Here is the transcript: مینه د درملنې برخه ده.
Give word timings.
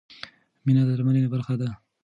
مینه 0.65 0.81
د 0.85 0.89
درملنې 0.97 1.29
برخه 1.33 1.55
ده. 1.61 1.69